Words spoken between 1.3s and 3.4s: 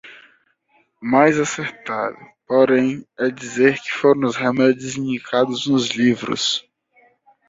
acertado, porém, é